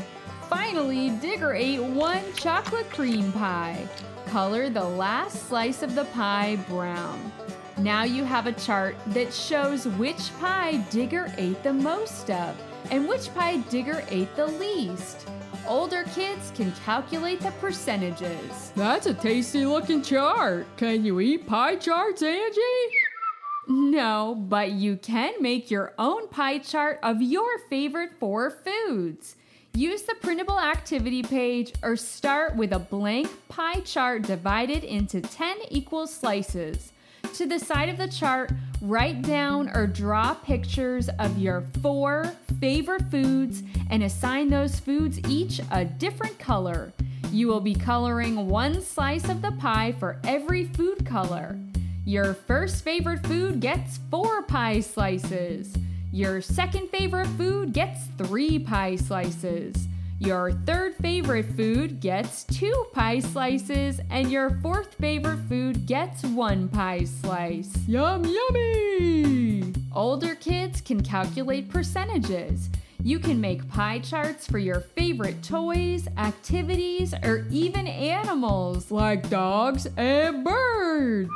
Finally, 0.48 1.10
Digger 1.10 1.54
ate 1.54 1.82
one 1.82 2.22
chocolate 2.34 2.88
cream 2.90 3.32
pie. 3.32 3.84
Color 4.28 4.70
the 4.70 4.84
last 4.84 5.48
slice 5.48 5.82
of 5.82 5.96
the 5.96 6.04
pie 6.04 6.54
brown. 6.68 7.32
Now 7.78 8.04
you 8.04 8.24
have 8.24 8.46
a 8.46 8.52
chart 8.52 8.96
that 9.08 9.34
shows 9.34 9.86
which 9.86 10.34
pie 10.40 10.78
Digger 10.90 11.30
ate 11.36 11.62
the 11.62 11.74
most 11.74 12.30
of 12.30 12.56
and 12.90 13.06
which 13.06 13.34
pie 13.34 13.58
Digger 13.68 14.02
ate 14.08 14.34
the 14.34 14.46
least. 14.46 15.28
Older 15.68 16.04
kids 16.14 16.52
can 16.54 16.72
calculate 16.86 17.40
the 17.40 17.50
percentages. 17.52 18.72
That's 18.76 19.06
a 19.06 19.12
tasty 19.12 19.66
looking 19.66 20.00
chart. 20.00 20.66
Can 20.78 21.04
you 21.04 21.20
eat 21.20 21.46
pie 21.46 21.76
charts, 21.76 22.22
Angie? 22.22 22.60
No, 23.68 24.36
but 24.48 24.70
you 24.70 24.96
can 24.96 25.34
make 25.40 25.70
your 25.70 25.92
own 25.98 26.28
pie 26.28 26.58
chart 26.58 26.98
of 27.02 27.20
your 27.20 27.58
favorite 27.68 28.12
four 28.18 28.50
foods. 28.50 29.36
Use 29.74 30.02
the 30.02 30.14
printable 30.22 30.58
activity 30.58 31.22
page 31.22 31.74
or 31.82 31.96
start 31.96 32.56
with 32.56 32.72
a 32.72 32.78
blank 32.78 33.28
pie 33.48 33.80
chart 33.80 34.22
divided 34.22 34.82
into 34.84 35.20
10 35.20 35.58
equal 35.68 36.06
slices. 36.06 36.92
To 37.34 37.44
the 37.44 37.58
side 37.58 37.90
of 37.90 37.98
the 37.98 38.08
chart, 38.08 38.50
write 38.80 39.20
down 39.20 39.68
or 39.76 39.86
draw 39.86 40.32
pictures 40.32 41.10
of 41.18 41.36
your 41.36 41.64
four 41.82 42.32
favorite 42.60 43.10
foods 43.10 43.62
and 43.90 44.02
assign 44.02 44.48
those 44.48 44.80
foods 44.80 45.20
each 45.28 45.60
a 45.70 45.84
different 45.84 46.38
color. 46.38 46.92
You 47.30 47.48
will 47.48 47.60
be 47.60 47.74
coloring 47.74 48.48
one 48.48 48.80
slice 48.80 49.28
of 49.28 49.42
the 49.42 49.52
pie 49.52 49.94
for 49.98 50.18
every 50.24 50.64
food 50.64 51.04
color. 51.04 51.58
Your 52.06 52.32
first 52.32 52.82
favorite 52.82 53.26
food 53.26 53.60
gets 53.60 53.98
four 54.10 54.42
pie 54.42 54.80
slices. 54.80 55.74
Your 56.12 56.40
second 56.40 56.88
favorite 56.88 57.28
food 57.28 57.74
gets 57.74 58.06
three 58.16 58.58
pie 58.58 58.96
slices. 58.96 59.88
Your 60.18 60.52
third 60.52 60.94
favorite 60.96 61.46
food 61.56 62.00
gets 62.00 62.44
two 62.44 62.86
pie 62.92 63.20
slices, 63.20 64.00
and 64.10 64.30
your 64.30 64.50
fourth 64.62 64.94
favorite 64.94 65.40
food 65.48 65.86
gets 65.86 66.22
one 66.22 66.68
pie 66.68 67.04
slice. 67.04 67.76
Yum, 67.86 68.24
yummy! 68.24 69.74
older 69.96 70.34
kids 70.34 70.80
can 70.82 71.02
calculate 71.02 71.70
percentages. 71.70 72.68
You 73.02 73.18
can 73.18 73.40
make 73.40 73.68
pie 73.68 74.00
charts 74.00 74.46
for 74.46 74.58
your 74.58 74.80
favorite 74.80 75.42
toys, 75.42 76.06
activities, 76.18 77.14
or 77.24 77.46
even 77.50 77.86
animals 77.86 78.90
like 78.90 79.28
dogs 79.30 79.86
and 79.96 80.44
birds. 80.44 81.30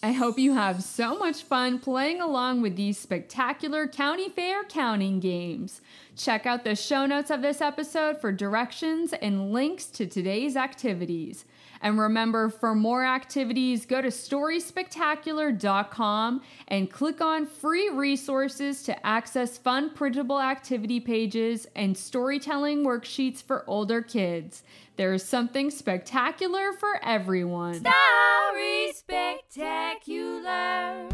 I 0.00 0.12
hope 0.12 0.38
you 0.38 0.54
have 0.54 0.84
so 0.84 1.18
much 1.18 1.42
fun 1.42 1.80
playing 1.80 2.20
along 2.20 2.62
with 2.62 2.76
these 2.76 2.96
spectacular 2.96 3.88
county 3.88 4.28
fair 4.28 4.62
counting 4.62 5.18
games. 5.18 5.80
Check 6.14 6.46
out 6.46 6.62
the 6.62 6.76
show 6.76 7.04
notes 7.04 7.30
of 7.30 7.42
this 7.42 7.60
episode 7.60 8.20
for 8.20 8.30
directions 8.30 9.12
and 9.12 9.52
links 9.52 9.86
to 9.86 10.06
today's 10.06 10.56
activities. 10.56 11.44
And 11.80 11.98
remember, 11.98 12.48
for 12.48 12.76
more 12.76 13.04
activities, 13.04 13.86
go 13.86 14.00
to 14.00 14.06
storyspectacular.com 14.06 16.42
and 16.68 16.92
click 16.92 17.20
on 17.20 17.44
free 17.44 17.88
resources 17.88 18.84
to 18.84 19.06
access 19.06 19.58
fun 19.58 19.90
printable 19.90 20.40
activity 20.40 21.00
pages 21.00 21.66
and 21.74 21.98
storytelling 21.98 22.84
worksheets 22.84 23.42
for 23.42 23.64
older 23.66 24.02
kids. 24.02 24.62
There 24.98 25.12
is 25.12 25.22
something 25.22 25.70
spectacular 25.70 26.72
for 26.72 26.98
everyone. 27.04 27.74
Story 27.74 28.92
Spectacular. 28.92 31.08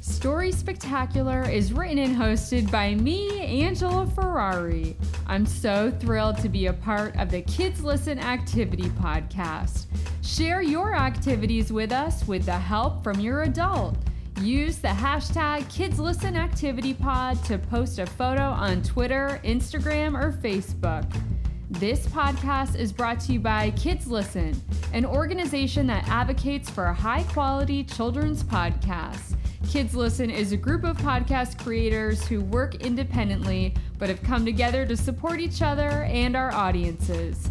Story 0.00 0.50
Spectacular 0.50 1.48
is 1.48 1.72
written 1.72 2.00
and 2.00 2.16
hosted 2.16 2.68
by 2.68 2.96
me, 2.96 3.62
Angela 3.62 4.08
Ferrari. 4.08 4.96
I'm 5.28 5.46
so 5.46 5.92
thrilled 6.00 6.38
to 6.38 6.48
be 6.48 6.66
a 6.66 6.72
part 6.72 7.16
of 7.16 7.30
the 7.30 7.42
Kids 7.42 7.84
Listen 7.84 8.18
Activity 8.18 8.88
Podcast. 9.00 9.86
Share 10.24 10.62
your 10.62 10.96
activities 10.96 11.72
with 11.72 11.92
us 11.92 12.26
with 12.26 12.44
the 12.44 12.58
help 12.58 13.04
from 13.04 13.20
your 13.20 13.42
adult. 13.42 13.96
Use 14.40 14.78
the 14.78 14.88
hashtag 14.88 15.62
KidsListenActivityPod 15.72 17.46
to 17.46 17.56
post 17.56 18.00
a 18.00 18.06
photo 18.06 18.42
on 18.42 18.82
Twitter, 18.82 19.40
Instagram, 19.44 20.20
or 20.20 20.32
Facebook. 20.32 21.04
This 21.80 22.06
podcast 22.06 22.76
is 22.76 22.92
brought 22.92 23.18
to 23.20 23.32
you 23.32 23.40
by 23.40 23.72
Kids 23.72 24.06
Listen, 24.06 24.54
an 24.92 25.04
organization 25.04 25.88
that 25.88 26.06
advocates 26.08 26.70
for 26.70 26.84
high 26.86 27.24
quality 27.24 27.82
children's 27.82 28.44
podcasts. 28.44 29.36
Kids 29.68 29.96
Listen 29.96 30.30
is 30.30 30.52
a 30.52 30.56
group 30.56 30.84
of 30.84 30.96
podcast 30.98 31.58
creators 31.58 32.24
who 32.28 32.42
work 32.42 32.76
independently 32.76 33.74
but 33.98 34.08
have 34.08 34.22
come 34.22 34.44
together 34.44 34.86
to 34.86 34.96
support 34.96 35.40
each 35.40 35.62
other 35.62 36.04
and 36.04 36.36
our 36.36 36.52
audiences. 36.54 37.50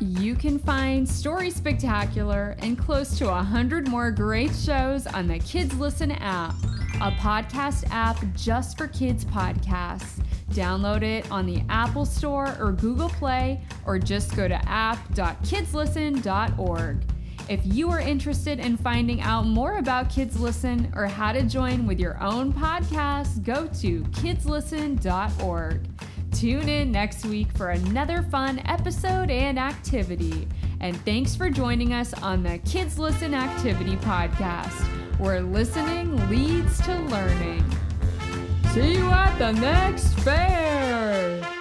You 0.00 0.34
can 0.34 0.58
find 0.58 1.08
Story 1.08 1.48
Spectacular 1.48 2.56
and 2.58 2.78
close 2.78 3.16
to 3.18 3.26
100 3.26 3.88
more 3.88 4.10
great 4.10 4.54
shows 4.54 5.06
on 5.06 5.28
the 5.28 5.38
Kids 5.38 5.74
Listen 5.78 6.10
app, 6.10 6.54
a 6.96 7.10
podcast 7.12 7.84
app 7.90 8.18
just 8.34 8.76
for 8.76 8.86
kids 8.86 9.24
podcasts. 9.24 10.21
Download 10.52 11.02
it 11.02 11.30
on 11.30 11.46
the 11.46 11.62
Apple 11.68 12.04
Store 12.04 12.56
or 12.60 12.72
Google 12.72 13.08
Play, 13.08 13.60
or 13.86 13.98
just 13.98 14.36
go 14.36 14.46
to 14.48 14.68
app.kidslisten.org. 14.68 17.04
If 17.48 17.60
you 17.64 17.90
are 17.90 18.00
interested 18.00 18.60
in 18.60 18.76
finding 18.76 19.20
out 19.20 19.46
more 19.46 19.78
about 19.78 20.08
Kids 20.08 20.38
Listen 20.38 20.92
or 20.94 21.06
how 21.06 21.32
to 21.32 21.42
join 21.42 21.84
with 21.86 21.98
your 21.98 22.22
own 22.22 22.52
podcast, 22.52 23.42
go 23.42 23.66
to 23.80 24.02
kidslisten.org. 24.02 25.80
Tune 26.32 26.68
in 26.68 26.92
next 26.92 27.26
week 27.26 27.50
for 27.52 27.70
another 27.70 28.22
fun 28.22 28.60
episode 28.64 29.30
and 29.30 29.58
activity. 29.58 30.48
And 30.80 30.96
thanks 31.04 31.36
for 31.36 31.50
joining 31.50 31.92
us 31.92 32.14
on 32.14 32.42
the 32.42 32.56
Kids 32.58 32.98
Listen 32.98 33.34
Activity 33.34 33.96
Podcast, 33.96 34.80
where 35.18 35.42
listening 35.42 36.16
leads 36.30 36.80
to 36.82 36.98
learning. 37.02 37.62
See 38.72 38.94
you 38.94 39.10
at 39.10 39.36
the 39.36 39.52
next 39.52 40.18
fair. 40.20 41.51